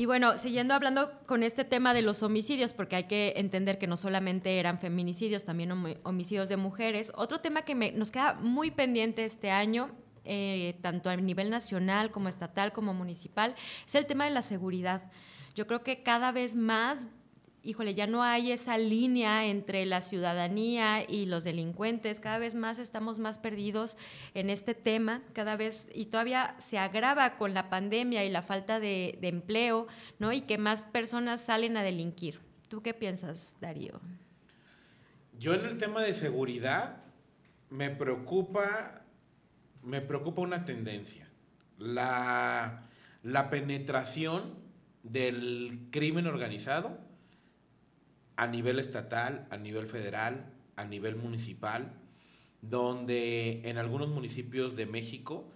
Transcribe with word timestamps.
Y 0.00 0.06
bueno, 0.06 0.38
siguiendo 0.38 0.72
hablando 0.72 1.12
con 1.26 1.42
este 1.42 1.62
tema 1.62 1.92
de 1.92 2.00
los 2.00 2.22
homicidios, 2.22 2.72
porque 2.72 2.96
hay 2.96 3.04
que 3.04 3.34
entender 3.36 3.76
que 3.76 3.86
no 3.86 3.98
solamente 3.98 4.58
eran 4.58 4.78
feminicidios, 4.78 5.44
también 5.44 5.72
homicidios 6.04 6.48
de 6.48 6.56
mujeres. 6.56 7.12
Otro 7.16 7.40
tema 7.40 7.66
que 7.66 7.74
nos 7.92 8.10
queda 8.10 8.32
muy 8.32 8.70
pendiente 8.70 9.26
este 9.26 9.50
año 9.50 9.90
eh, 10.24 10.78
tanto 10.80 11.10
a 11.10 11.16
nivel 11.16 11.50
nacional 11.50 12.10
como 12.10 12.30
estatal 12.30 12.72
como 12.72 12.94
municipal, 12.94 13.54
es 13.86 13.94
el 13.94 14.06
tema 14.06 14.24
de 14.24 14.30
la 14.30 14.40
seguridad. 14.40 15.02
Yo 15.54 15.66
creo 15.66 15.82
que 15.82 16.02
cada 16.02 16.32
vez 16.32 16.56
más 16.56 17.06
híjole, 17.62 17.94
ya 17.94 18.06
no 18.06 18.22
hay 18.22 18.52
esa 18.52 18.78
línea 18.78 19.46
entre 19.46 19.84
la 19.86 20.00
ciudadanía 20.00 21.08
y 21.08 21.26
los 21.26 21.44
delincuentes, 21.44 22.20
cada 22.20 22.38
vez 22.38 22.54
más 22.54 22.78
estamos 22.78 23.18
más 23.18 23.38
perdidos 23.38 23.96
en 24.34 24.50
este 24.50 24.74
tema, 24.74 25.22
cada 25.32 25.56
vez, 25.56 25.88
y 25.94 26.06
todavía 26.06 26.54
se 26.58 26.78
agrava 26.78 27.36
con 27.36 27.54
la 27.54 27.68
pandemia 27.68 28.24
y 28.24 28.30
la 28.30 28.42
falta 28.42 28.80
de, 28.80 29.18
empleo, 29.22 29.86
¿no? 30.18 30.32
Y 30.32 30.40
que 30.40 30.58
más 30.58 30.82
personas 30.82 31.40
salen 31.40 31.76
a 31.76 31.82
delinquir. 31.82 32.40
¿Tú 32.68 32.82
qué 32.82 32.94
piensas, 32.94 33.54
Darío? 33.60 34.00
Yo 35.38 35.54
en 35.54 35.64
el 35.64 35.78
tema 35.78 36.02
de 36.02 36.14
seguridad 36.14 37.04
me 37.68 37.90
preocupa, 37.90 39.04
me 39.82 40.00
preocupa 40.00 40.42
una 40.42 40.64
tendencia, 40.64 41.28
la, 41.78 42.88
la 43.22 43.50
penetración 43.50 44.58
del 45.02 45.86
crimen 45.90 46.26
organizado 46.26 47.09
a 48.40 48.46
nivel 48.46 48.78
estatal, 48.78 49.46
a 49.50 49.58
nivel 49.58 49.86
federal, 49.86 50.46
a 50.74 50.86
nivel 50.86 51.14
municipal, 51.14 51.92
donde 52.62 53.60
en 53.68 53.76
algunos 53.76 54.08
municipios 54.08 54.76
de 54.76 54.86
México 54.86 55.52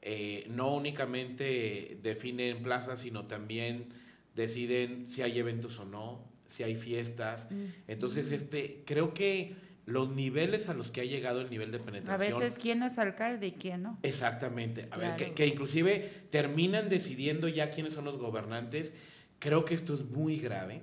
eh, 0.00 0.46
no 0.48 0.74
únicamente 0.74 1.98
definen 2.02 2.62
plazas, 2.62 3.00
sino 3.00 3.26
también 3.26 3.88
deciden 4.34 5.10
si 5.10 5.20
hay 5.20 5.38
eventos 5.38 5.78
o 5.78 5.84
no, 5.84 6.24
si 6.48 6.62
hay 6.62 6.74
fiestas. 6.74 7.48
Mm. 7.50 7.64
Entonces, 7.88 8.32
este, 8.32 8.82
creo 8.86 9.12
que 9.12 9.54
los 9.84 10.08
niveles 10.08 10.70
a 10.70 10.72
los 10.72 10.90
que 10.90 11.02
ha 11.02 11.04
llegado 11.04 11.42
el 11.42 11.50
nivel 11.50 11.70
de 11.70 11.80
penetración. 11.80 12.14
A 12.14 12.38
veces 12.38 12.58
quién 12.58 12.82
es 12.82 12.96
alcalde 12.96 13.48
y 13.48 13.52
quién 13.52 13.82
no. 13.82 13.98
Exactamente. 14.02 14.88
A 14.90 14.96
ver, 14.96 15.16
que, 15.16 15.34
que, 15.34 15.46
inclusive 15.46 16.10
terminan 16.30 16.88
decidiendo 16.88 17.46
ya 17.48 17.70
quiénes 17.70 17.92
son 17.92 18.06
los 18.06 18.16
gobernantes. 18.16 18.94
Creo 19.38 19.66
que 19.66 19.74
esto 19.74 19.92
es 19.92 20.06
muy 20.06 20.38
grave. 20.38 20.80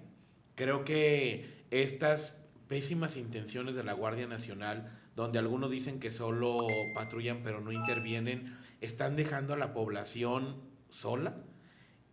Creo 0.60 0.84
que 0.84 1.46
estas 1.72 2.36
pésimas 2.68 3.16
intenciones 3.16 3.76
de 3.76 3.84
la 3.86 3.94
Guardia 3.94 4.28
Nacional, 4.28 4.92
donde 5.16 5.40
algunos 5.40 5.72
dicen 5.72 6.02
que 6.02 6.12
solo 6.12 6.68
patrullan 6.94 7.44
pero 7.46 7.62
no 7.62 7.72
intervienen, 7.72 8.58
están 8.82 9.16
dejando 9.16 9.54
a 9.54 9.58
la 9.58 9.74
población 9.74 10.58
sola 10.90 11.38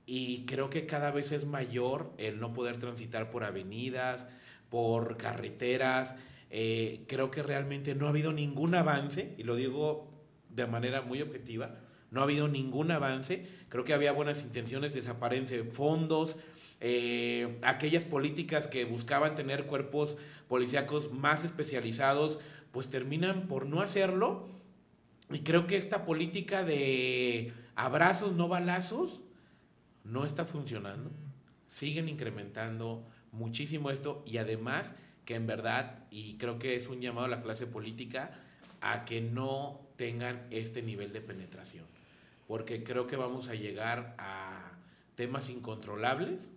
y 0.07 0.47
creo 0.47 0.71
que 0.71 0.87
cada 0.87 1.11
vez 1.11 1.33
es 1.33 1.45
mayor 1.45 2.13
el 2.19 2.39
no 2.39 2.53
poder 2.53 2.79
transitar 2.79 3.31
por 3.31 3.43
avenidas, 3.43 4.29
por 4.71 5.17
carreteras. 5.17 6.15
Eh, 6.51 7.05
creo 7.09 7.33
que 7.33 7.43
realmente 7.43 7.97
no 7.97 8.07
ha 8.07 8.11
habido 8.11 8.33
ningún 8.33 8.77
avance, 8.77 9.35
y 9.39 9.43
lo 9.43 9.57
digo 9.57 10.09
de 10.51 10.69
manera 10.69 11.03
muy 11.03 11.21
objetiva, 11.21 11.81
no 12.13 12.21
ha 12.21 12.23
habido 12.23 12.47
ningún 12.47 12.93
avance. 12.93 13.45
Creo 13.69 13.83
que 13.83 13.93
había 13.93 14.13
buenas 14.13 14.41
intenciones, 14.43 14.95
desaparecen 14.95 15.69
fondos, 15.69 16.37
eh, 16.81 17.59
aquellas 17.63 18.05
políticas 18.05 18.69
que 18.69 18.85
buscaban 18.85 19.35
tener 19.35 19.67
cuerpos 19.67 20.17
policíacos 20.49 21.13
más 21.13 21.45
especializados, 21.45 22.39
pues 22.73 22.89
terminan 22.89 23.49
por 23.49 23.67
no 23.67 23.81
hacerlo. 23.81 24.49
Y 25.31 25.41
creo 25.41 25.67
que 25.67 25.77
esta 25.77 26.05
política 26.05 26.65
de 26.65 27.53
abrazos, 27.75 28.33
no 28.35 28.49
balazos, 28.49 29.21
no 30.05 30.25
está 30.25 30.45
funcionando. 30.45 31.11
Siguen 31.69 32.09
incrementando 32.09 33.05
muchísimo 33.33 33.91
esto 33.91 34.23
y 34.27 34.39
además 34.39 34.95
que 35.25 35.35
en 35.35 35.47
verdad, 35.47 36.05
y 36.11 36.37
creo 36.37 36.59
que 36.59 36.77
es 36.77 36.89
un 36.89 37.01
llamado 37.01 37.27
a 37.27 37.31
la 37.31 37.43
clase 37.43 37.67
política, 37.67 38.39
a 38.81 39.05
que 39.05 39.21
no 39.21 39.81
tengan 39.97 40.47
este 40.51 40.83
nivel 40.83 41.13
de 41.13 41.21
penetración. 41.21 41.85
Porque 42.47 42.85
creo 42.85 43.09
que 43.09 43.17
vamos 43.17 43.49
a 43.49 43.55
llegar 43.55 44.15
a 44.19 44.71
temas 45.17 45.49
incontrolables 45.49 46.53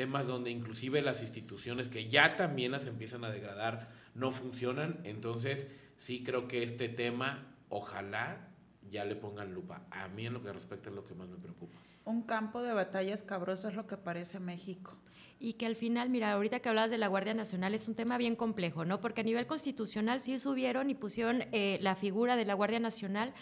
temas 0.00 0.26
donde 0.26 0.48
inclusive 0.48 1.02
las 1.02 1.20
instituciones 1.20 1.90
que 1.90 2.08
ya 2.08 2.34
también 2.34 2.72
las 2.72 2.86
empiezan 2.86 3.22
a 3.22 3.30
degradar 3.30 3.90
no 4.14 4.30
funcionan. 4.30 4.98
Entonces, 5.04 5.68
sí 5.98 6.24
creo 6.24 6.48
que 6.48 6.62
este 6.62 6.88
tema, 6.88 7.54
ojalá 7.68 8.48
ya 8.88 9.04
le 9.04 9.14
pongan 9.14 9.52
lupa. 9.52 9.82
A 9.90 10.08
mí 10.08 10.24
en 10.24 10.32
lo 10.32 10.42
que 10.42 10.54
respecta 10.54 10.88
es 10.88 10.96
lo 10.96 11.04
que 11.04 11.14
más 11.14 11.28
me 11.28 11.36
preocupa. 11.36 11.76
Un 12.10 12.22
campo 12.22 12.60
de 12.60 12.72
batalla 12.72 13.14
escabroso 13.14 13.68
es 13.68 13.74
lo 13.76 13.86
que 13.86 13.96
parece 13.96 14.40
México. 14.40 14.96
Y 15.38 15.54
que 15.54 15.64
al 15.64 15.76
final, 15.76 16.10
mira, 16.10 16.32
ahorita 16.32 16.58
que 16.58 16.68
hablabas 16.68 16.90
de 16.90 16.98
la 16.98 17.06
Guardia 17.06 17.34
Nacional 17.34 17.72
es 17.72 17.86
un 17.86 17.94
tema 17.94 18.18
bien 18.18 18.34
complejo, 18.34 18.84
¿no? 18.84 19.00
Porque 19.00 19.20
a 19.20 19.24
nivel 19.24 19.46
constitucional 19.46 20.20
sí 20.20 20.38
subieron 20.40 20.90
y 20.90 20.94
pusieron 20.94 21.44
eh, 21.52 21.78
la 21.80 21.94
figura 21.94 22.34
de 22.34 22.44
la 22.44 22.54
Guardia 22.54 22.80
Nacional, 22.80 23.32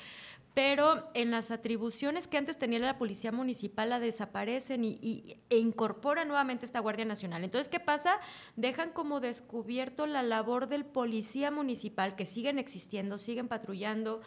pero 0.53 1.09
en 1.15 1.31
las 1.31 1.51
atribuciones 1.51 2.28
que 2.28 2.37
antes 2.37 2.59
tenía 2.59 2.78
la 2.78 2.99
Policía 2.99 3.33
Municipal 3.33 3.89
la 3.89 4.01
desaparecen 4.01 4.84
y, 4.84 5.39
e 5.49 5.57
incorporan 5.57 6.28
nuevamente 6.28 6.67
esta 6.67 6.81
Guardia 6.81 7.05
Nacional. 7.05 7.45
Entonces, 7.45 7.69
¿qué 7.71 7.81
pasa? 7.81 8.19
Dejan 8.57 8.91
como 8.91 9.21
descubierto 9.21 10.07
la 10.07 10.23
labor 10.23 10.69
del 10.69 10.84
Policía 10.84 11.51
Municipal, 11.51 12.17
que 12.17 12.27
siguen 12.27 12.59
existiendo, 12.59 13.19
siguen 13.19 13.49
patrullando, 13.49 14.21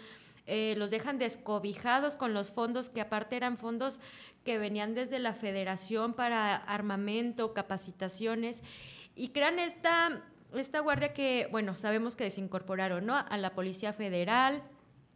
eh, 0.47 0.75
los 0.77 0.91
dejan 0.91 1.17
descobijados 1.17 2.15
con 2.15 2.33
los 2.33 2.51
fondos 2.51 2.89
que 2.89 3.01
aparte 3.01 3.35
eran 3.35 3.57
fondos 3.57 3.99
que 4.43 4.57
venían 4.57 4.93
desde 4.93 5.19
la 5.19 5.33
federación 5.33 6.13
para 6.13 6.55
armamento, 6.55 7.53
capacitaciones, 7.53 8.63
y 9.15 9.29
crean 9.29 9.59
esta, 9.59 10.23
esta 10.53 10.79
guardia 10.79 11.13
que, 11.13 11.47
bueno, 11.51 11.75
sabemos 11.75 12.15
que 12.15 12.23
desincorporaron 12.23 13.05
¿no? 13.05 13.17
a 13.17 13.37
la 13.37 13.53
Policía 13.53 13.93
Federal, 13.93 14.63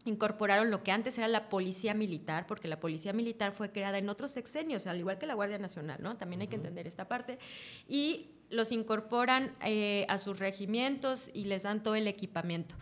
incorporaron 0.06 0.69
lo 0.69 0.84
que 0.84 0.91
antes 0.91 1.18
era 1.18 1.28
la 1.28 1.50
policía 1.50 1.94
militar, 1.96 2.46
porque 2.46 2.68
la 2.68 2.80
policía 2.80 3.12
militar 3.12 3.52
fue 3.52 3.72
creada 3.72 3.97
en 3.97 4.08
otros 4.08 4.31
sexenios, 4.31 4.85
al 4.85 5.00
igual 5.00 5.18
que 5.18 5.25
la 5.25 5.34
Guardia 5.34 5.58
Nacional, 5.58 5.97
¿no? 6.02 6.16
También 6.16 6.41
hay 6.41 6.47
que 6.47 6.56
entender 6.56 6.85
esta 6.85 7.08
parte. 7.08 7.40
Y 7.88 8.30
los 8.52 8.72
incorporan 8.72 9.56
eh, 9.62 10.06
a 10.08 10.19
sus 10.19 10.38
regimientos 10.38 11.31
y 11.34 11.46
les 11.46 11.64
dan 11.64 11.81
todo 11.81 11.96
el 11.96 12.08
equipamiento. 12.08 12.75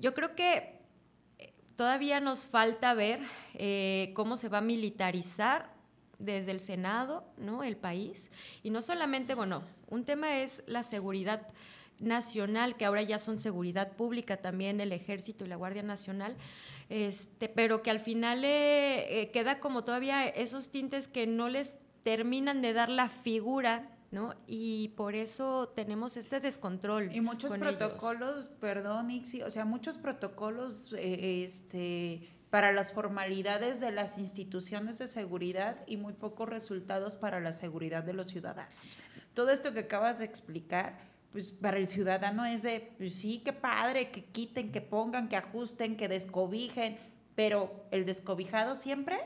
Yo 0.00 0.14
creo 0.14 0.34
que 0.34 0.78
todavía 1.78 2.18
nos 2.18 2.44
falta 2.44 2.92
ver 2.92 3.20
eh, 3.54 4.10
cómo 4.14 4.36
se 4.36 4.48
va 4.48 4.58
a 4.58 4.60
militarizar 4.60 5.70
desde 6.18 6.50
el 6.50 6.58
Senado, 6.58 7.22
¿no? 7.36 7.62
El 7.62 7.76
país. 7.76 8.32
Y 8.64 8.70
no 8.70 8.82
solamente, 8.82 9.36
bueno, 9.36 9.62
un 9.86 10.04
tema 10.04 10.38
es 10.38 10.64
la 10.66 10.82
seguridad 10.82 11.46
nacional, 12.00 12.76
que 12.76 12.84
ahora 12.84 13.02
ya 13.02 13.20
son 13.20 13.38
seguridad 13.38 13.92
pública 13.92 14.38
también 14.38 14.80
el 14.80 14.90
ejército 14.90 15.44
y 15.44 15.48
la 15.48 15.54
Guardia 15.54 15.84
Nacional, 15.84 16.34
este, 16.88 17.48
pero 17.48 17.80
que 17.80 17.92
al 17.92 18.00
final 18.00 18.42
eh, 18.44 19.30
queda 19.32 19.60
como 19.60 19.84
todavía 19.84 20.26
esos 20.26 20.70
tintes 20.70 21.06
que 21.06 21.28
no 21.28 21.48
les 21.48 21.76
terminan 22.02 22.60
de 22.60 22.72
dar 22.72 22.88
la 22.88 23.08
figura 23.08 23.88
¿no? 24.10 24.34
Y 24.46 24.88
por 24.96 25.14
eso 25.14 25.68
tenemos 25.74 26.16
este 26.16 26.40
descontrol. 26.40 27.14
Y 27.14 27.20
muchos 27.20 27.54
protocolos, 27.54 28.48
perdón, 28.60 29.10
Ixi, 29.10 29.42
o 29.42 29.50
sea, 29.50 29.64
muchos 29.64 29.98
protocolos 29.98 30.92
eh, 30.94 31.44
este, 31.44 32.28
para 32.50 32.72
las 32.72 32.92
formalidades 32.92 33.80
de 33.80 33.92
las 33.92 34.18
instituciones 34.18 34.98
de 34.98 35.08
seguridad 35.08 35.84
y 35.86 35.96
muy 35.96 36.14
pocos 36.14 36.48
resultados 36.48 37.16
para 37.16 37.40
la 37.40 37.52
seguridad 37.52 38.02
de 38.02 38.14
los 38.14 38.28
ciudadanos. 38.28 38.72
Todo 39.34 39.50
esto 39.50 39.72
que 39.72 39.80
acabas 39.80 40.20
de 40.20 40.24
explicar 40.24 40.98
pues 41.30 41.52
para 41.52 41.76
el 41.76 41.86
ciudadano 41.86 42.46
es 42.46 42.62
de, 42.62 42.94
pues 42.96 43.14
sí, 43.14 43.42
qué 43.44 43.52
padre, 43.52 44.10
que 44.10 44.24
quiten, 44.24 44.72
que 44.72 44.80
pongan, 44.80 45.28
que 45.28 45.36
ajusten, 45.36 45.96
que 45.96 46.08
descobijen, 46.08 46.96
pero 47.34 47.86
el 47.90 48.06
descobijado 48.06 48.74
siempre 48.74 49.18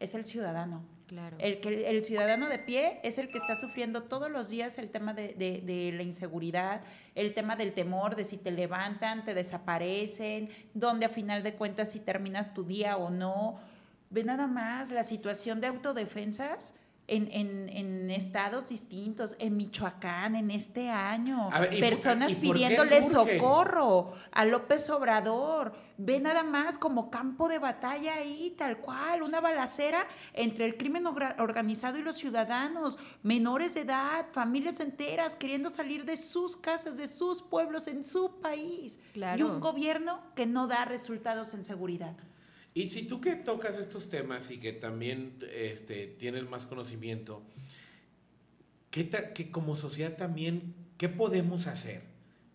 es 0.00 0.14
el 0.14 0.24
ciudadano. 0.24 0.93
Claro. 1.06 1.36
El, 1.38 1.60
que, 1.60 1.88
el 1.88 2.02
ciudadano 2.02 2.48
de 2.48 2.58
pie 2.58 3.00
es 3.02 3.18
el 3.18 3.28
que 3.28 3.38
está 3.38 3.54
sufriendo 3.54 4.04
todos 4.04 4.30
los 4.30 4.48
días 4.48 4.78
el 4.78 4.90
tema 4.90 5.12
de, 5.12 5.34
de, 5.34 5.60
de, 5.60 5.92
la 5.92 6.02
inseguridad, 6.02 6.80
el 7.14 7.34
tema 7.34 7.56
del 7.56 7.74
temor, 7.74 8.16
de 8.16 8.24
si 8.24 8.38
te 8.38 8.50
levantan, 8.50 9.22
te 9.22 9.34
desaparecen, 9.34 10.48
donde 10.72 11.06
a 11.06 11.10
final 11.10 11.42
de 11.42 11.54
cuentas 11.54 11.92
si 11.92 12.00
terminas 12.00 12.54
tu 12.54 12.64
día 12.64 12.96
o 12.96 13.10
no. 13.10 13.60
Ve 14.10 14.24
nada 14.24 14.46
más 14.46 14.90
la 14.90 15.04
situación 15.04 15.60
de 15.60 15.66
autodefensas 15.66 16.74
en, 17.06 17.68
en, 17.68 18.10
estados 18.10 18.68
distintos, 18.68 19.36
en 19.38 19.56
Michoacán, 19.56 20.36
en 20.36 20.50
este 20.50 20.88
año, 20.88 21.50
personas 21.80 22.34
pidiéndole 22.34 23.02
socorro 23.02 24.14
a 24.30 24.44
López 24.44 24.88
Obrador. 24.90 25.74
Ve 25.96 26.20
nada 26.20 26.42
más 26.42 26.78
como 26.78 27.10
campo 27.10 27.48
de 27.48 27.58
batalla 27.58 28.14
ahí, 28.14 28.54
tal 28.56 28.78
cual, 28.78 29.22
una 29.22 29.40
balacera 29.40 30.06
entre 30.32 30.64
el 30.64 30.76
crimen 30.76 31.06
organizado 31.06 31.98
y 31.98 32.02
los 32.02 32.16
ciudadanos, 32.16 32.98
menores 33.22 33.74
de 33.74 33.80
edad, 33.80 34.26
familias 34.32 34.80
enteras 34.80 35.36
queriendo 35.36 35.70
salir 35.70 36.04
de 36.04 36.16
sus 36.16 36.56
casas, 36.56 36.96
de 36.96 37.06
sus 37.06 37.42
pueblos, 37.42 37.86
en 37.86 38.02
su 38.02 38.40
país. 38.40 39.00
Y 39.14 39.42
un 39.42 39.60
gobierno 39.60 40.20
que 40.34 40.46
no 40.46 40.66
da 40.66 40.84
resultados 40.84 41.54
en 41.54 41.64
seguridad. 41.64 42.16
Y 42.74 42.88
si 42.88 43.02
tú 43.02 43.20
que 43.20 43.36
tocas 43.36 43.74
estos 43.76 44.08
temas 44.08 44.50
y 44.50 44.58
que 44.58 44.72
también 44.72 45.38
este, 45.52 46.08
tienes 46.08 46.48
más 46.50 46.66
conocimiento, 46.66 47.42
¿qué, 48.90 49.08
que 49.32 49.50
como 49.52 49.76
sociedad 49.76 50.16
también, 50.16 50.74
qué 50.98 51.08
podemos 51.08 51.68
hacer? 51.68 52.02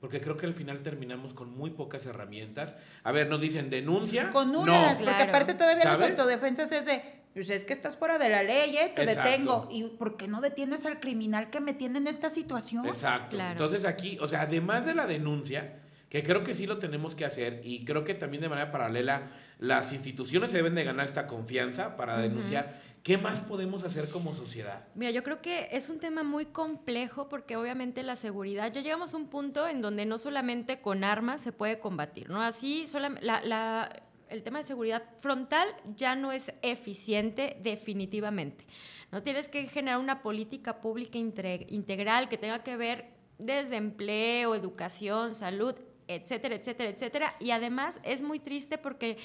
Porque 0.01 0.19
creo 0.19 0.35
que 0.35 0.45
al 0.45 0.53
final 0.53 0.81
terminamos 0.81 1.33
con 1.33 1.55
muy 1.57 1.71
pocas 1.71 2.05
herramientas. 2.05 2.75
A 3.03 3.11
ver, 3.13 3.29
nos 3.29 3.39
dicen 3.39 3.69
denuncia. 3.69 4.29
Con 4.29 4.55
unas, 4.55 4.99
porque 4.99 5.23
aparte 5.23 5.53
todavía 5.53 5.85
las 5.85 6.01
autodefensas 6.01 6.71
es 6.73 6.85
de, 6.85 7.01
pues 7.33 7.49
es 7.49 7.63
que 7.63 7.73
estás 7.73 7.95
fuera 7.95 8.17
de 8.17 8.29
la 8.29 8.43
ley, 8.43 8.77
¿eh? 8.77 8.91
te 8.93 9.05
detengo. 9.05 9.67
¿Y 9.71 9.83
por 9.83 10.17
qué 10.17 10.27
no 10.27 10.41
detienes 10.41 10.85
al 10.85 10.99
criminal 10.99 11.49
que 11.49 11.61
me 11.61 11.73
tiene 11.73 11.99
en 11.99 12.07
esta 12.07 12.29
situación? 12.29 12.85
Exacto. 12.85 13.37
Entonces 13.39 13.85
aquí, 13.85 14.17
o 14.19 14.27
sea, 14.27 14.41
además 14.41 14.85
de 14.85 14.95
la 14.95 15.05
denuncia, 15.05 15.79
que 16.09 16.23
creo 16.23 16.43
que 16.43 16.55
sí 16.55 16.65
lo 16.65 16.79
tenemos 16.79 17.15
que 17.15 17.23
hacer 17.23 17.61
y 17.63 17.85
creo 17.85 18.03
que 18.03 18.15
también 18.15 18.41
de 18.41 18.49
manera 18.49 18.71
paralela 18.71 19.31
las 19.59 19.93
instituciones 19.93 20.51
deben 20.51 20.75
de 20.75 20.83
ganar 20.83 21.05
esta 21.05 21.27
confianza 21.27 21.95
para 21.95 22.17
denunciar. 22.17 22.81
¿Qué 23.03 23.17
más 23.17 23.39
podemos 23.39 23.83
hacer 23.83 24.09
como 24.09 24.33
sociedad? 24.33 24.85
Mira, 24.95 25.11
yo 25.11 25.23
creo 25.23 25.41
que 25.41 25.69
es 25.71 25.89
un 25.89 25.99
tema 25.99 26.23
muy 26.23 26.47
complejo 26.47 27.29
porque 27.29 27.55
obviamente 27.55 28.03
la 28.03 28.15
seguridad, 28.15 28.73
ya 28.73 28.81
llegamos 28.81 29.13
a 29.13 29.17
un 29.17 29.27
punto 29.27 29.67
en 29.67 29.81
donde 29.81 30.05
no 30.05 30.17
solamente 30.17 30.81
con 30.81 31.03
armas 31.03 31.41
se 31.41 31.51
puede 31.51 31.79
combatir, 31.79 32.29
¿no? 32.29 32.41
Así, 32.41 32.85
la, 33.21 33.89
el 34.29 34.43
tema 34.43 34.59
de 34.59 34.63
seguridad 34.63 35.03
frontal 35.21 35.67
ya 35.95 36.15
no 36.15 36.31
es 36.31 36.53
eficiente 36.61 37.57
definitivamente. 37.61 38.65
No 39.11 39.23
tienes 39.23 39.47
que 39.47 39.67
generar 39.67 39.99
una 39.99 40.21
política 40.21 40.81
pública 40.81 41.17
integral 41.17 42.29
que 42.29 42.37
tenga 42.37 42.63
que 42.63 42.75
ver 42.75 43.11
desde 43.37 43.77
empleo, 43.77 44.53
educación, 44.53 45.33
salud, 45.33 45.75
etcétera, 46.09 46.55
etcétera, 46.55 46.89
etcétera. 46.89 47.35
Y 47.39 47.51
además 47.51 47.99
es 48.03 48.21
muy 48.23 48.39
triste 48.39 48.77
porque 48.77 49.17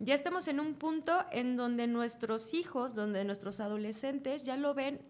ya 0.00 0.14
estamos 0.14 0.48
en 0.48 0.60
un 0.60 0.74
punto 0.74 1.24
en 1.30 1.56
donde 1.56 1.86
nuestros 1.86 2.52
hijos, 2.52 2.94
donde 2.94 3.24
nuestros 3.24 3.60
adolescentes 3.60 4.42
ya 4.42 4.56
lo 4.56 4.74
ven 4.74 5.00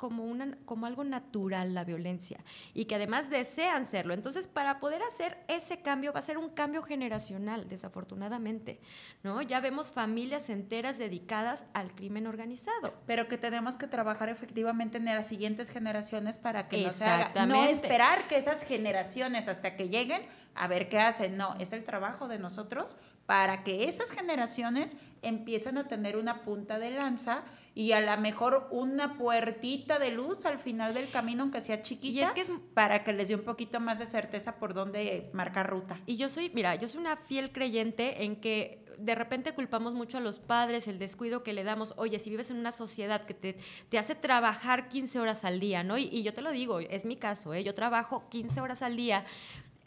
como, 0.00 0.24
una, 0.24 0.56
como 0.64 0.86
algo 0.86 1.04
natural 1.04 1.74
la 1.74 1.84
violencia 1.84 2.42
y 2.72 2.86
que 2.86 2.94
además 2.94 3.28
desean 3.28 3.84
serlo. 3.84 4.14
Entonces, 4.14 4.48
para 4.48 4.80
poder 4.80 5.02
hacer 5.02 5.36
ese 5.46 5.82
cambio, 5.82 6.12
va 6.14 6.20
a 6.20 6.22
ser 6.22 6.38
un 6.38 6.48
cambio 6.48 6.82
generacional, 6.82 7.68
desafortunadamente. 7.68 8.80
¿no? 9.22 9.42
Ya 9.42 9.60
vemos 9.60 9.92
familias 9.92 10.48
enteras 10.48 10.96
dedicadas 10.96 11.66
al 11.74 11.94
crimen 11.94 12.26
organizado. 12.26 12.94
Pero 13.06 13.28
que 13.28 13.36
tenemos 13.36 13.76
que 13.76 13.86
trabajar 13.86 14.30
efectivamente 14.30 14.96
en 14.96 15.04
las 15.04 15.28
siguientes 15.28 15.68
generaciones 15.68 16.38
para 16.38 16.66
que 16.66 16.82
no 16.82 16.90
se 16.90 17.04
haga. 17.04 17.44
No 17.44 17.62
esperar 17.64 18.26
que 18.26 18.38
esas 18.38 18.64
generaciones 18.64 19.48
hasta 19.48 19.76
que 19.76 19.90
lleguen 19.90 20.22
a 20.54 20.68
ver 20.68 20.88
qué 20.88 20.98
hacen. 20.98 21.36
No, 21.36 21.54
es 21.58 21.72
el 21.72 21.84
trabajo 21.84 22.28
de 22.28 22.38
nosotros 22.38 22.96
para 23.26 23.62
que 23.62 23.84
esas 23.84 24.10
generaciones 24.10 24.96
empiecen 25.22 25.78
a 25.78 25.86
tener 25.86 26.16
una 26.16 26.42
punta 26.42 26.78
de 26.78 26.90
lanza 26.90 27.44
y 27.74 27.92
a 27.92 28.00
lo 28.00 28.20
mejor 28.20 28.66
una 28.70 29.14
puertita 29.16 29.98
de 29.98 30.10
luz 30.10 30.44
al 30.44 30.58
final 30.58 30.94
del 30.94 31.10
camino, 31.10 31.44
aunque 31.44 31.60
sea 31.60 31.82
chiquita, 31.82 32.34
para 32.74 33.04
que 33.04 33.12
les 33.12 33.28
dé 33.28 33.36
un 33.36 33.44
poquito 33.44 33.78
más 33.78 34.00
de 34.00 34.06
certeza 34.06 34.56
por 34.56 34.74
dónde 34.74 35.30
marcar 35.32 35.70
ruta. 35.70 36.00
Y 36.06 36.16
yo 36.16 36.28
soy, 36.28 36.50
mira, 36.52 36.74
yo 36.74 36.88
soy 36.88 37.00
una 37.00 37.16
fiel 37.16 37.52
creyente 37.52 38.24
en 38.24 38.40
que 38.40 38.84
de 38.98 39.14
repente 39.14 39.54
culpamos 39.54 39.94
mucho 39.94 40.18
a 40.18 40.20
los 40.20 40.38
padres, 40.38 40.88
el 40.88 40.98
descuido 40.98 41.42
que 41.42 41.52
le 41.52 41.64
damos. 41.64 41.94
Oye, 41.96 42.18
si 42.18 42.30
vives 42.30 42.50
en 42.50 42.58
una 42.58 42.72
sociedad 42.72 43.24
que 43.24 43.34
te, 43.34 43.56
te 43.88 43.98
hace 43.98 44.14
trabajar 44.14 44.88
15 44.88 45.20
horas 45.20 45.44
al 45.44 45.60
día, 45.60 45.82
¿no? 45.82 45.96
Y, 45.96 46.08
y, 46.12 46.22
yo 46.22 46.34
te 46.34 46.42
lo 46.42 46.50
digo, 46.50 46.80
es 46.80 47.04
mi 47.04 47.16
caso, 47.16 47.54
¿eh? 47.54 47.64
Yo 47.64 47.74
trabajo 47.74 48.28
15 48.28 48.60
horas 48.60 48.82
al 48.82 48.96
día 48.96 49.24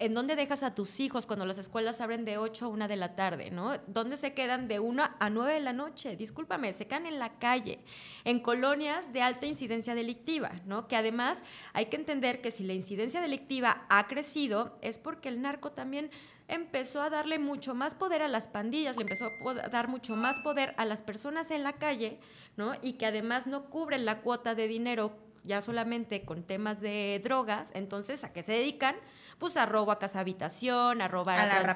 ¿En 0.03 0.13
dónde 0.13 0.35
dejas 0.35 0.63
a 0.63 0.75
tus 0.75 0.99
hijos 0.99 1.25
cuando 1.25 1.45
las 1.45 1.57
escuelas 1.57 2.01
abren 2.01 2.25
de 2.25 2.37
8 2.37 2.65
a 2.65 2.67
1 2.67 2.89
de 2.89 2.97
la 2.97 3.15
tarde? 3.15 3.51
¿no? 3.51 3.77
¿Dónde 3.87 4.17
se 4.17 4.33
quedan 4.33 4.67
de 4.67 4.81
1 4.81 5.01
a 5.17 5.29
9 5.29 5.53
de 5.53 5.59
la 5.61 5.71
noche? 5.71 6.17
Discúlpame, 6.17 6.73
se 6.73 6.87
quedan 6.87 7.05
en 7.05 7.19
la 7.19 7.39
calle, 7.39 7.79
en 8.25 8.41
colonias 8.41 9.13
de 9.13 9.21
alta 9.21 9.45
incidencia 9.45 9.95
delictiva, 9.95 10.51
¿no? 10.65 10.89
que 10.89 10.97
además 10.97 11.45
hay 11.71 11.85
que 11.85 11.95
entender 11.95 12.41
que 12.41 12.51
si 12.51 12.65
la 12.65 12.73
incidencia 12.73 13.21
delictiva 13.21 13.85
ha 13.87 14.07
crecido 14.07 14.77
es 14.81 14.97
porque 14.97 15.29
el 15.29 15.41
narco 15.41 15.71
también 15.71 16.11
empezó 16.49 17.01
a 17.01 17.09
darle 17.09 17.39
mucho 17.39 17.73
más 17.73 17.95
poder 17.95 18.23
a 18.23 18.27
las 18.27 18.49
pandillas, 18.49 18.97
le 18.97 19.03
empezó 19.03 19.27
a 19.27 19.69
dar 19.69 19.87
mucho 19.87 20.17
más 20.17 20.41
poder 20.41 20.73
a 20.75 20.83
las 20.83 21.01
personas 21.01 21.49
en 21.49 21.63
la 21.63 21.71
calle, 21.71 22.19
¿no? 22.57 22.73
Y 22.81 22.93
que 22.93 23.05
además 23.05 23.47
no 23.47 23.69
cubren 23.69 24.03
la 24.03 24.19
cuota 24.19 24.53
de 24.53 24.67
dinero 24.67 25.15
ya 25.43 25.61
solamente 25.61 26.23
con 26.23 26.43
temas 26.43 26.81
de 26.81 27.21
drogas, 27.23 27.71
entonces 27.73 28.23
¿a 28.23 28.33
qué 28.33 28.41
se 28.41 28.53
dedican? 28.53 28.95
pues 29.37 29.57
a 29.57 29.65
robo 29.65 29.91
a 29.91 29.99
casa 29.99 30.21
habitación, 30.21 31.01
a 31.01 31.07
robar 31.09 31.37
a, 31.39 31.43
a 31.43 31.45
la 31.47 31.73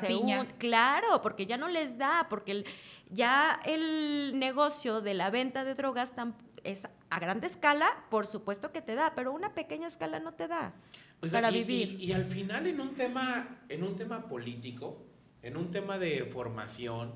Claro, 0.57 1.21
porque 1.21 1.45
ya 1.45 1.57
no 1.57 1.67
les 1.67 1.97
da, 1.97 2.27
porque 2.29 2.63
ya 3.09 3.59
el 3.65 4.39
negocio 4.39 5.01
de 5.01 5.13
la 5.13 5.29
venta 5.29 5.65
de 5.65 5.75
drogas 5.75 6.13
es 6.63 6.87
a 7.09 7.19
grande 7.19 7.47
escala, 7.47 8.05
por 8.09 8.25
supuesto 8.25 8.71
que 8.71 8.81
te 8.81 8.95
da, 8.95 9.13
pero 9.15 9.33
una 9.33 9.53
pequeña 9.53 9.87
escala 9.87 10.19
no 10.19 10.33
te 10.33 10.47
da 10.47 10.73
para 11.31 11.49
vivir. 11.49 11.97
Y, 11.99 12.11
al 12.11 12.25
final 12.25 12.67
en 12.67 12.79
un 12.79 12.93
tema, 12.95 13.59
en 13.69 13.83
un 13.83 13.95
tema 13.95 14.27
político, 14.27 15.05
en 15.41 15.57
un 15.57 15.71
tema 15.71 15.97
de 15.97 16.25
formación, 16.25 17.15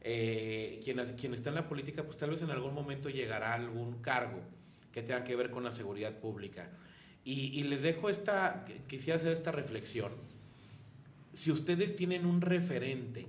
eh, 0.00 0.80
quien, 0.82 1.04
quien 1.16 1.34
está 1.34 1.50
en 1.50 1.56
la 1.56 1.68
política, 1.68 2.02
pues 2.04 2.16
tal 2.16 2.30
vez 2.30 2.42
en 2.42 2.50
algún 2.50 2.74
momento 2.74 3.08
llegará 3.08 3.52
a 3.52 3.54
algún 3.54 4.00
cargo 4.00 4.40
que 4.92 5.02
tenga 5.02 5.24
que 5.24 5.36
ver 5.36 5.50
con 5.50 5.64
la 5.64 5.72
seguridad 5.72 6.18
pública. 6.18 6.70
Y, 7.24 7.62
les 7.64 7.82
dejo 7.82 8.10
esta, 8.10 8.64
quisiera 8.88 9.16
hacer 9.16 9.32
esta 9.32 9.52
reflexión. 9.52 10.12
Si 11.34 11.52
ustedes 11.52 11.94
tienen 11.94 12.26
un 12.26 12.40
referente 12.40 13.26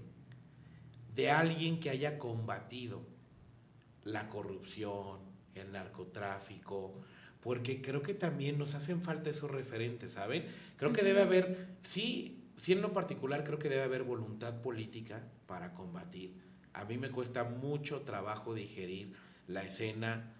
de 1.15 1.30
alguien 1.30 1.80
que 1.80 1.92
haya 1.92 2.18
combatido 2.18 3.01
la 4.04 4.30
corrupción, 4.30 5.19
el 5.54 5.71
narcotráfico, 5.71 6.95
porque 7.39 7.81
creo 7.81 8.01
que 8.01 8.15
también 8.15 8.57
nos 8.57 8.74
hacen 8.74 9.01
falta 9.01 9.30
esos 9.30 9.51
referentes, 9.51 10.13
¿saben? 10.13 10.45
Creo 10.77 10.92
que 10.92 11.04
debe 11.04 11.21
haber, 11.21 11.68
sí, 11.83 12.44
sí 12.57 12.71
en 12.71 12.81
lo 12.81 12.94
particular 12.94 13.44
creo 13.44 13.60
que 13.60 13.69
debe 13.69 13.83
haber 13.83 14.04
voluntad 14.04 14.60
política 14.62 15.21
para 15.45 15.74
combatir. 15.74 16.33
A 16.74 16.86
mí 16.86 16.98
me 16.98 17.12
cuesta 17.12 17.44
mucho 17.44 18.01
trabajo 18.01 18.56
digerir 18.56 19.13
la 19.48 19.63
escena 19.63 20.33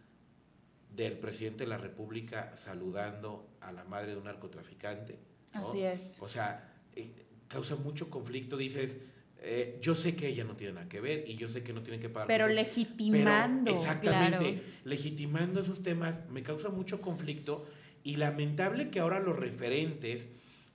del 0.95 1.18
presidente 1.18 1.63
de 1.63 1.69
la 1.69 1.78
República 1.78 2.54
saludando 2.56 3.56
a 3.62 3.72
la 3.72 3.84
madre 3.84 4.12
de 4.12 4.18
un 4.18 4.25
narcotraficante. 4.25 5.18
Así 5.51 5.81
es. 5.81 6.18
O 6.22 6.30
sea, 6.30 6.72
eh, 6.95 7.25
causa 7.48 7.75
mucho 7.75 8.10
conflicto, 8.10 8.57
dices, 8.57 8.98
eh, 9.40 9.78
yo 9.81 9.95
sé 9.95 10.16
que 10.16 10.28
ella 10.28 10.44
no 10.44 10.56
tiene 10.56 10.74
nada 10.74 10.88
que 10.88 11.01
ver 11.01 11.25
y 11.28 11.36
yo 11.36 11.50
sé 11.50 11.63
que 11.63 11.74
no 11.74 11.81
tiene 11.81 12.00
que 12.00 12.10
pagar. 12.10 12.28
Pero 12.28 12.48
legitimando. 12.48 13.72
exactamente, 13.72 14.63
legitimando 14.86 15.62
esos 15.62 15.82
temas 15.82 16.15
me 16.29 16.44
causa 16.44 16.70
mucho 16.70 17.01
conflicto 17.01 17.65
y 18.03 18.18
lamentable 18.18 18.89
que 18.89 19.00
ahora 19.00 19.20
los 19.20 19.38
referentes 19.38 20.27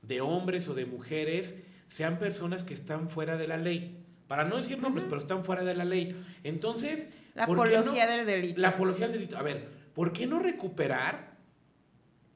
de 0.02 0.21
hombres 0.21 0.69
o 0.69 0.75
de 0.75 0.87
mujeres 0.87 1.54
sean 1.88 2.19
personas 2.19 2.64
que 2.64 2.75
están 2.75 3.09
fuera 3.09 3.37
de 3.37 3.47
la 3.47 3.57
ley. 3.57 4.04
Para 4.26 4.45
no 4.45 4.59
decir 4.59 4.78
nombres, 4.78 5.07
pero 5.09 5.21
están 5.21 5.45
fuera 5.45 5.64
de 5.64 5.75
la 5.75 5.87
ley. 5.87 6.14
Entonces... 6.45 7.07
La 7.35 7.45
apología 7.45 8.07
del 8.07 8.26
delito. 8.26 8.61
La 8.61 8.69
apología 8.69 9.09
del 9.09 9.21
delito. 9.21 9.38
A 9.38 9.43
ver, 9.43 9.77
¿por 9.99 10.12
qué 10.12 10.28
no 10.28 10.38
recuperar 10.38 11.33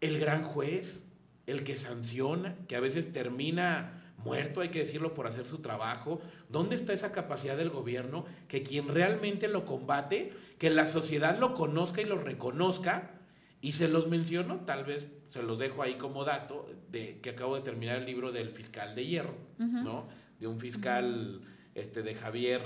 el 0.01 0.19
gran 0.19 0.43
juez, 0.43 1.05
el 1.47 1.63
que 1.63 1.77
sanciona, 1.77 2.57
que 2.67 2.75
a 2.75 2.81
veces 2.81 3.13
termina 3.13 4.03
muerto, 4.19 4.63
hay 4.63 4.71
que 4.71 4.81
decirlo, 4.81 5.15
por 5.15 5.29
hacer 5.29 5.47
su 5.47 5.59
trabajo? 5.59 6.21
¿Dónde 6.49 6.75
está 6.75 6.93
esa 6.93 7.13
capacidad 7.13 7.57
del 7.57 7.71
gobierno 7.71 8.25
que 8.49 8.65
quien 8.65 8.89
realmente 8.89 9.47
lo 9.47 9.65
combate, 9.65 10.31
que 10.59 10.71
la 10.71 10.89
sociedad 10.89 11.39
lo 11.39 11.55
conozca 11.55 12.01
y 12.01 12.05
lo 12.05 12.19
reconozca? 12.19 13.13
Y 13.61 13.75
se 13.75 13.87
los 13.87 14.09
menciono, 14.09 14.63
tal 14.65 14.85
vez 14.85 15.07
se 15.31 15.45
los 15.45 15.57
dejo 15.57 15.85
ahí 15.85 15.95
como 15.95 16.25
dato, 16.25 16.69
de 16.91 17.21
que 17.21 17.31
acabo 17.31 17.55
de 17.55 17.63
terminar 17.63 17.99
el 17.99 18.07
libro 18.07 18.33
del 18.33 18.51
fiscal 18.51 18.97
de 18.97 19.07
hierro, 19.07 19.37
¿no? 19.59 20.09
De 20.41 20.49
un 20.49 20.59
fiscal 20.59 21.43
este, 21.77 22.03
de 22.03 22.17
Javier 22.17 22.61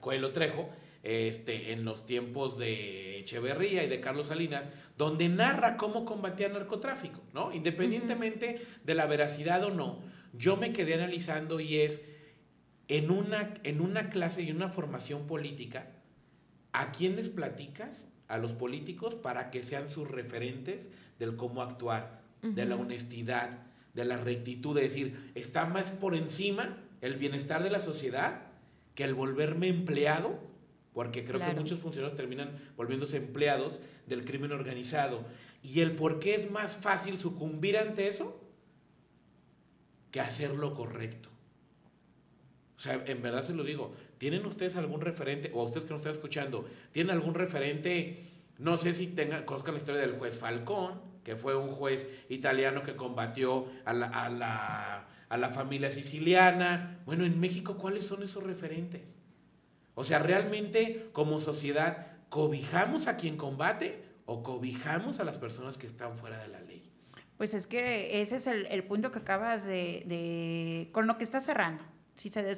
Coelho 0.00 0.32
Trejo, 0.32 0.70
este, 1.02 1.72
en 1.72 1.84
los 1.84 2.06
tiempos 2.06 2.58
de 2.58 3.20
Echeverría 3.20 3.84
y 3.84 3.88
de 3.88 4.00
Carlos 4.00 4.28
Salinas, 4.28 4.68
donde 4.96 5.28
narra 5.28 5.76
cómo 5.76 6.04
combatía 6.04 6.48
el 6.48 6.54
narcotráfico, 6.54 7.20
¿no? 7.32 7.52
Independientemente 7.52 8.60
de 8.84 8.94
la 8.94 9.06
veracidad 9.06 9.62
o 9.64 9.70
no, 9.70 10.00
yo 10.32 10.56
me 10.56 10.72
quedé 10.72 10.94
analizando 10.94 11.60
y 11.60 11.76
es 11.76 12.00
en 12.88 13.10
una, 13.10 13.54
en 13.62 13.80
una 13.80 14.10
clase 14.10 14.42
y 14.42 14.50
una 14.50 14.68
formación 14.68 15.26
política, 15.26 15.90
¿a 16.72 16.90
quién 16.90 17.16
les 17.16 17.28
platicas? 17.28 18.06
A 18.26 18.38
los 18.38 18.52
políticos 18.52 19.14
para 19.14 19.50
que 19.50 19.62
sean 19.62 19.88
sus 19.88 20.08
referentes 20.08 20.88
del 21.18 21.36
cómo 21.36 21.62
actuar, 21.62 22.20
de 22.42 22.66
la 22.66 22.76
honestidad, 22.76 23.62
de 23.94 24.04
la 24.04 24.16
rectitud, 24.16 24.74
de 24.74 24.82
decir, 24.82 25.32
está 25.34 25.66
más 25.66 25.90
por 25.90 26.14
encima 26.14 26.78
el 27.00 27.16
bienestar 27.16 27.62
de 27.62 27.70
la 27.70 27.80
sociedad 27.80 28.42
que 28.94 29.04
el 29.04 29.14
volverme 29.14 29.68
empleado 29.68 30.38
porque 30.98 31.24
creo 31.24 31.38
que 31.38 31.54
muchos 31.54 31.78
funcionarios 31.78 32.16
terminan 32.16 32.58
volviéndose 32.76 33.18
empleados 33.18 33.78
del 34.08 34.24
crimen 34.24 34.50
organizado. 34.50 35.24
¿Y 35.62 35.78
el 35.78 35.92
por 35.92 36.18
qué 36.18 36.34
es 36.34 36.50
más 36.50 36.72
fácil 36.76 37.20
sucumbir 37.20 37.78
ante 37.78 38.08
eso 38.08 38.36
que 40.10 40.18
hacer 40.18 40.56
lo 40.56 40.74
correcto? 40.74 41.28
O 42.76 42.80
sea, 42.80 43.00
en 43.06 43.22
verdad 43.22 43.44
se 43.44 43.54
lo 43.54 43.62
digo, 43.62 43.94
¿tienen 44.18 44.44
ustedes 44.44 44.74
algún 44.74 45.00
referente, 45.00 45.52
o 45.54 45.62
ustedes 45.62 45.84
que 45.84 45.92
nos 45.92 46.00
están 46.00 46.14
escuchando, 46.14 46.68
¿tienen 46.90 47.12
algún 47.12 47.34
referente? 47.34 48.18
No 48.58 48.76
sé 48.76 48.92
si 48.92 49.06
tengan, 49.06 49.44
conozcan 49.44 49.74
la 49.74 49.78
historia 49.78 50.00
del 50.00 50.18
juez 50.18 50.36
Falcón, 50.36 51.00
que 51.22 51.36
fue 51.36 51.54
un 51.54 51.70
juez 51.70 52.08
italiano 52.28 52.82
que 52.82 52.96
combatió 52.96 53.68
a 53.84 53.92
la, 53.92 54.06
a 54.06 54.28
la, 54.28 55.06
a 55.28 55.36
la 55.36 55.50
familia 55.50 55.92
siciliana. 55.92 56.98
Bueno, 57.06 57.24
en 57.24 57.38
México, 57.38 57.78
¿cuáles 57.78 58.04
son 58.04 58.24
esos 58.24 58.42
referentes? 58.42 59.02
O 59.98 60.04
sea, 60.04 60.20
realmente 60.20 61.10
como 61.12 61.40
sociedad, 61.40 62.06
¿cobijamos 62.28 63.08
a 63.08 63.16
quien 63.16 63.36
combate 63.36 64.04
o 64.26 64.44
cobijamos 64.44 65.18
a 65.18 65.24
las 65.24 65.38
personas 65.38 65.76
que 65.76 65.88
están 65.88 66.16
fuera 66.16 66.38
de 66.38 66.46
la 66.46 66.60
ley? 66.60 66.88
Pues 67.36 67.52
es 67.52 67.66
que 67.66 68.22
ese 68.22 68.36
es 68.36 68.46
el, 68.46 68.84
punto 68.84 69.10
que 69.10 69.18
acabas 69.18 69.66
de, 69.66 70.88
con 70.92 71.08
lo 71.08 71.18
que 71.18 71.24
estás 71.24 71.44
cerrando. 71.44 71.82
Si 72.14 72.28
se, 72.28 72.56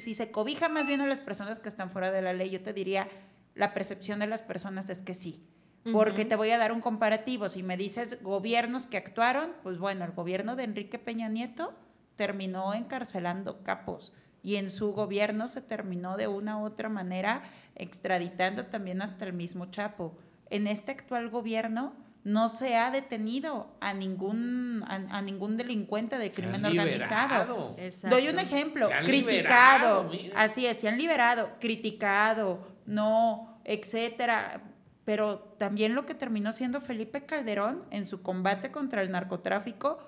si 0.00 0.14
se 0.14 0.32
cobija 0.32 0.68
más 0.68 0.88
bien 0.88 1.00
a 1.00 1.06
las 1.06 1.20
personas 1.20 1.60
que 1.60 1.68
están 1.68 1.92
fuera 1.92 2.10
de 2.10 2.22
la 2.22 2.32
ley, 2.32 2.50
yo 2.50 2.60
te 2.60 2.72
diría, 2.72 3.06
la 3.54 3.72
percepción 3.72 4.18
de 4.18 4.26
las 4.26 4.42
personas 4.42 4.90
es 4.90 5.00
que 5.00 5.14
sí. 5.14 5.46
Porque 5.92 6.24
te 6.24 6.34
voy 6.34 6.50
a 6.50 6.58
dar 6.58 6.72
un 6.72 6.80
comparativo. 6.80 7.48
Si 7.48 7.62
me 7.62 7.76
dices 7.76 8.20
gobiernos 8.20 8.88
que 8.88 8.96
actuaron, 8.96 9.52
pues 9.62 9.78
bueno, 9.78 10.04
el 10.04 10.10
gobierno 10.10 10.56
de 10.56 10.64
Enrique 10.64 10.98
Peña 10.98 11.28
Nieto 11.28 11.72
terminó 12.16 12.74
encarcelando 12.74 13.62
capos 13.62 14.12
y 14.42 14.56
en 14.56 14.70
su 14.70 14.92
gobierno 14.92 15.48
se 15.48 15.60
terminó 15.60 16.16
de 16.16 16.26
una 16.26 16.58
u 16.58 16.64
otra 16.64 16.88
manera 16.88 17.42
extraditando 17.74 18.66
también 18.66 19.02
hasta 19.02 19.24
el 19.24 19.32
mismo 19.32 19.66
Chapo. 19.66 20.16
En 20.48 20.66
este 20.66 20.92
actual 20.92 21.28
gobierno 21.28 21.94
no 22.24 22.48
se 22.48 22.76
ha 22.76 22.90
detenido 22.90 23.74
a 23.80 23.94
ningún, 23.94 24.84
a, 24.86 25.22
ningún 25.22 25.56
delincuente 25.56 26.18
de 26.18 26.30
crimen 26.30 26.64
organizado. 26.64 27.76
Doy 28.08 28.28
un 28.28 28.38
ejemplo, 28.38 28.88
criticado, 29.04 30.10
así 30.34 30.66
es, 30.66 30.78
se 30.78 30.88
han 30.88 30.98
liberado, 30.98 31.50
criticado, 31.60 32.66
no, 32.86 33.60
etcétera. 33.64 34.62
Pero 35.04 35.38
también 35.58 35.94
lo 35.94 36.04
que 36.04 36.14
terminó 36.14 36.52
siendo 36.52 36.80
Felipe 36.80 37.24
Calderón 37.24 37.84
en 37.90 38.04
su 38.04 38.22
combate 38.22 38.70
contra 38.70 39.00
el 39.00 39.10
narcotráfico 39.10 39.98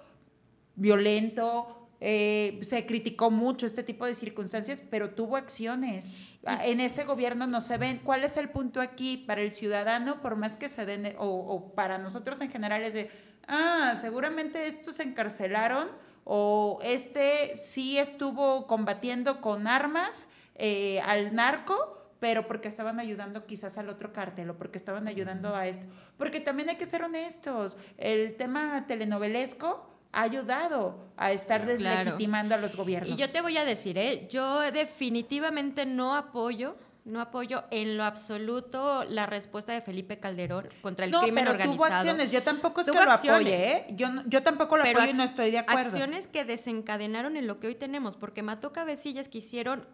violento, 0.77 1.82
eh, 2.05 2.59
se 2.63 2.85
criticó 2.85 3.31
mucho 3.31 3.65
este 3.65 3.85
tipo 3.85 4.07
de 4.07 4.17
circunstancias, 4.17 4.83
pero 4.91 5.11
tuvo 5.11 5.37
acciones. 5.37 6.11
Ah, 6.45 6.59
en 6.65 6.81
este 6.81 7.05
gobierno 7.05 7.47
no 7.47 7.61
se 7.61 7.79
ven. 7.79 8.01
¿Cuál 8.03 8.25
es 8.25 8.37
el 8.37 8.49
punto 8.49 8.81
aquí 8.81 9.17
para 9.17 9.41
el 9.41 9.53
ciudadano, 9.53 10.21
por 10.21 10.35
más 10.35 10.57
que 10.57 10.69
se 10.69 10.85
den, 10.85 11.15
o, 11.19 11.73
para 11.77 11.99
nosotros 11.99 12.41
en 12.41 12.51
general, 12.51 12.83
es 12.83 12.95
de, 12.95 13.09
ah, 13.47 13.95
seguramente 13.97 14.67
estos 14.67 14.97
se 14.97 15.05
encarcelaron, 15.05 15.91
o 16.25 16.81
este 16.83 17.57
sí 17.57 17.99
estuvo 17.99 18.67
combatiendo 18.67 19.41
con 19.41 19.69
armas 19.69 20.29
eh, 20.57 21.01
al 21.03 21.37
narco, 21.37 22.11
pero 22.19 22.49
porque 22.49 22.67
estaban 22.67 22.99
ayudando 22.99 23.47
quizás 23.47 23.79
al 23.79 23.89
otro 23.89 24.13
cártel 24.13 24.51
o 24.51 24.59
porque 24.59 24.77
estaban 24.77 25.07
ayudando 25.07 25.55
a 25.55 25.69
esto. 25.69 25.87
Porque 26.19 26.41
también 26.41 26.69
hay 26.69 26.77
que 26.77 26.85
ser 26.85 27.05
honestos, 27.05 27.77
el 27.97 28.35
tema 28.35 28.89
telenovelesco 28.89 29.92
ha 30.13 30.23
ayudado 30.23 31.13
a 31.17 31.33
estar 31.33 31.67
deslegitimando 31.67 32.55
a 32.55 32.59
los 32.59 32.77
gobiernos. 32.77 33.11
Y 33.11 33.17
yo 33.17 33.29
te 33.31 33.41
voy 33.41 33.57
a 33.57 33.65
decir, 33.65 33.99
¿eh? 33.99 34.27
yo 34.31 34.61
definitivamente 34.71 35.87
no 35.87 36.15
apoyo 36.15 36.77
no 37.05 37.21
apoyo 37.21 37.65
en 37.71 37.97
lo 37.97 38.05
absoluto 38.05 39.05
la 39.05 39.27
respuesta 39.27 39.73
de 39.73 39.81
Felipe 39.81 40.19
Calderón 40.19 40.69
contra 40.81 41.05
el 41.05 41.11
no, 41.11 41.23
crimen 41.23 41.45
pero 41.45 41.53
organizado. 41.53 41.77
Tuvo 41.77 41.97
acciones, 41.97 42.31
yo 42.31 42.43
tampoco 42.43 42.81
es 42.81 42.91
que 42.91 42.93
lo 42.93 43.11
apoye, 43.11 43.73
¿eh? 43.73 43.87
Yo, 43.95 44.09
yo 44.27 44.43
tampoco 44.43 44.77
lo 44.77 44.85
apoyo 44.85 45.11
y 45.11 45.13
no 45.15 45.25
estoy 45.25 45.51
de 45.51 45.59
acuerdo. 45.59 45.81
Acciones 45.81 46.29
que 46.29 46.45
desencadenaron 46.45 47.37
en 47.37 47.47
lo 47.47 47.59
que 47.59 47.67
hoy 47.67 47.75
tenemos, 47.75 48.17
porque 48.17 48.43
mató 48.43 48.73
cabecillas 48.73 49.29
que 49.29 49.39
hicieron 49.39 49.87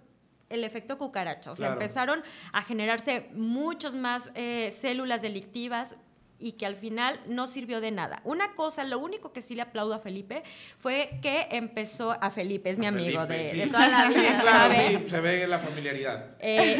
el 0.50 0.64
efecto 0.64 0.98
cucaracha, 0.98 1.52
o 1.52 1.56
sea, 1.56 1.72
empezaron 1.72 2.22
a 2.52 2.62
generarse 2.62 3.28
muchos 3.34 3.94
más 3.94 4.30
eh, 4.34 4.68
células 4.70 5.20
delictivas, 5.20 5.96
y 6.38 6.52
que 6.52 6.66
al 6.66 6.76
final 6.76 7.20
no 7.26 7.46
sirvió 7.46 7.80
de 7.80 7.90
nada. 7.90 8.20
Una 8.24 8.54
cosa, 8.54 8.84
lo 8.84 8.98
único 8.98 9.32
que 9.32 9.40
sí 9.40 9.54
le 9.54 9.62
aplaudo 9.62 9.94
a 9.94 9.98
Felipe 9.98 10.42
fue 10.78 11.18
que 11.20 11.48
empezó, 11.50 12.12
a 12.12 12.30
Felipe, 12.30 12.70
es 12.70 12.78
mi 12.78 12.86
amigo 12.86 13.26
de, 13.26 13.66
toda 13.66 13.88
la 13.88 14.08
vida. 14.08 14.22
Sí, 14.22 14.40
claro, 14.40 14.74
sí, 14.74 15.08
se 15.08 15.20
ve 15.20 15.46
la 15.46 15.58
familiaridad. 15.58 16.36
Eh, 16.40 16.78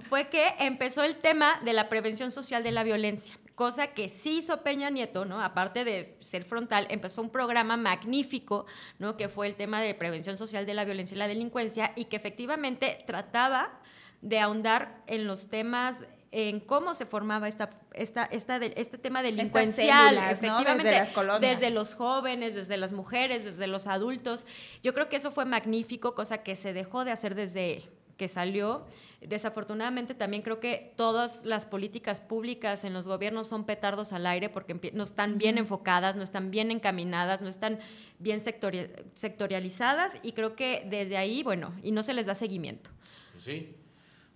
fue 0.00 0.28
que 0.28 0.54
empezó 0.58 1.04
el 1.04 1.16
tema 1.16 1.60
de 1.64 1.72
la 1.72 1.88
prevención 1.88 2.30
social 2.30 2.62
de 2.62 2.72
la 2.72 2.82
violencia, 2.82 3.38
cosa 3.54 3.88
que 3.88 4.08
sí 4.08 4.38
hizo 4.38 4.62
Peña 4.62 4.90
Nieto, 4.90 5.24
¿no? 5.24 5.42
Aparte 5.42 5.84
de 5.84 6.16
ser 6.20 6.44
frontal, 6.44 6.86
empezó 6.90 7.22
un 7.22 7.30
programa 7.30 7.76
magnífico, 7.76 8.66
¿no? 8.98 9.16
Que 9.16 9.28
fue 9.28 9.46
el 9.46 9.54
tema 9.54 9.80
de 9.80 9.94
prevención 9.94 10.36
social 10.36 10.66
de 10.66 10.74
la 10.74 10.84
violencia 10.84 11.14
y 11.14 11.18
la 11.18 11.28
delincuencia 11.28 11.92
y 11.96 12.06
que 12.06 12.16
efectivamente 12.16 13.02
trataba 13.06 13.80
de 14.20 14.40
ahondar 14.40 15.02
en 15.06 15.26
los 15.26 15.48
temas 15.48 16.04
en 16.30 16.60
cómo 16.60 16.94
se 16.94 17.06
formaba 17.06 17.48
esta, 17.48 17.70
esta, 17.94 18.24
esta 18.24 18.56
este 18.56 18.98
tema 18.98 19.22
delincuencial, 19.22 20.18
efectivamente, 20.18 21.10
desde, 21.40 21.70
los 21.70 21.94
jóvenes, 21.94 22.54
desde 22.54 22.76
las 22.76 22.92
mujeres, 22.92 23.44
desde 23.44 23.66
los 23.66 23.86
adultos. 23.86 24.46
Yo 24.82 24.92
creo 24.92 25.08
que 25.08 25.16
eso 25.16 25.30
fue 25.30 25.46
magnífico, 25.46 26.14
cosa 26.14 26.42
que 26.42 26.54
se 26.54 26.72
dejó 26.72 27.04
de 27.04 27.12
hacer 27.12 27.34
desde 27.34 27.82
que 28.18 28.28
salió. 28.28 28.84
Desafortunadamente 29.20 30.14
también 30.14 30.42
creo 30.42 30.60
que 30.60 30.92
todas 30.96 31.44
las 31.44 31.66
políticas 31.66 32.20
públicas 32.20 32.84
en 32.84 32.92
los 32.92 33.08
gobiernos 33.08 33.48
son 33.48 33.64
petardos 33.64 34.12
al 34.12 34.26
aire 34.26 34.48
porque 34.48 34.92
no 34.92 35.02
están 35.02 35.38
bien 35.38 35.56
enfocadas, 35.56 36.16
no 36.16 36.22
están 36.22 36.50
bien 36.50 36.70
encaminadas, 36.70 37.40
no 37.40 37.48
están 37.48 37.80
bien 38.18 38.40
sectorializadas 38.40 40.18
y 40.22 40.32
creo 40.32 40.54
que 40.54 40.84
desde 40.86 41.16
ahí, 41.16 41.42
bueno, 41.42 41.74
y 41.82 41.90
no 41.90 42.02
se 42.02 42.12
les 42.12 42.26
da 42.26 42.34
seguimiento. 42.34 42.90
Sí, 43.38 43.74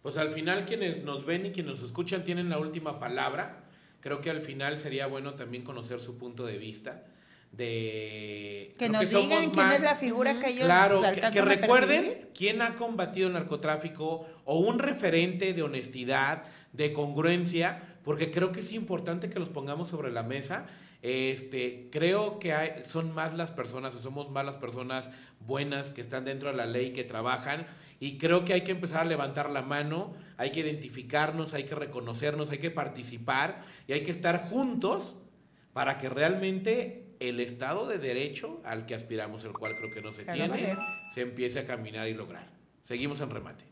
pues 0.02 0.16
al 0.16 0.32
final 0.32 0.66
quienes 0.66 1.04
nos 1.04 1.24
ven 1.24 1.46
y 1.46 1.52
quienes 1.52 1.76
nos 1.76 1.86
escuchan 1.86 2.24
tienen 2.24 2.48
la 2.48 2.58
última 2.58 2.98
palabra. 2.98 3.64
Creo 4.00 4.20
que 4.20 4.30
al 4.30 4.40
final 4.40 4.80
sería 4.80 5.06
bueno 5.06 5.34
también 5.34 5.62
conocer 5.62 6.00
su 6.00 6.18
punto 6.18 6.44
de 6.44 6.58
vista. 6.58 7.04
De 7.52 8.74
que 8.78 8.88
nos 8.88 9.08
digan 9.08 9.50
quién 9.50 9.72
es 9.72 9.82
la 9.82 9.94
figura 9.94 10.40
que 10.40 10.48
ellos 10.48 10.64
claro 10.64 11.02
que, 11.02 11.20
que 11.20 11.42
recuerden 11.42 12.30
quién 12.34 12.62
ha 12.62 12.76
combatido 12.76 13.28
el 13.28 13.34
narcotráfico 13.34 14.26
o 14.46 14.58
un 14.58 14.78
referente 14.78 15.52
de 15.52 15.62
honestidad 15.62 16.44
de 16.72 16.94
congruencia 16.94 17.98
porque 18.04 18.30
creo 18.30 18.52
que 18.52 18.60
es 18.60 18.72
importante 18.72 19.28
que 19.28 19.38
los 19.38 19.50
pongamos 19.50 19.90
sobre 19.90 20.10
la 20.10 20.22
mesa 20.22 20.64
este, 21.02 21.88
creo 21.90 22.38
que 22.38 22.52
hay, 22.52 22.84
son 22.88 23.12
más 23.12 23.34
las 23.34 23.50
personas, 23.50 23.94
o 23.94 23.98
somos 23.98 24.30
más 24.30 24.46
las 24.46 24.56
personas 24.56 25.10
buenas 25.40 25.90
que 25.90 26.00
están 26.00 26.24
dentro 26.24 26.50
de 26.50 26.56
la 26.56 26.66
ley, 26.66 26.92
que 26.92 27.04
trabajan, 27.04 27.66
y 27.98 28.18
creo 28.18 28.44
que 28.44 28.52
hay 28.52 28.62
que 28.62 28.72
empezar 28.72 29.02
a 29.02 29.04
levantar 29.04 29.50
la 29.50 29.62
mano, 29.62 30.14
hay 30.36 30.50
que 30.50 30.60
identificarnos, 30.60 31.54
hay 31.54 31.64
que 31.64 31.74
reconocernos, 31.74 32.50
hay 32.50 32.58
que 32.58 32.70
participar 32.70 33.62
y 33.86 33.92
hay 33.92 34.02
que 34.04 34.10
estar 34.10 34.48
juntos 34.48 35.16
para 35.72 35.98
que 35.98 36.08
realmente 36.08 37.14
el 37.20 37.40
Estado 37.40 37.86
de 37.86 37.98
Derecho 37.98 38.60
al 38.64 38.86
que 38.86 38.94
aspiramos, 38.94 39.44
el 39.44 39.52
cual 39.52 39.76
creo 39.76 39.92
que 39.92 40.02
no 40.02 40.12
se, 40.12 40.24
tiene, 40.24 40.76
se 41.12 41.22
empiece 41.22 41.60
a 41.60 41.66
caminar 41.66 42.08
y 42.08 42.14
lograr. 42.14 42.48
Seguimos 42.82 43.20
en 43.20 43.30
remate. 43.30 43.71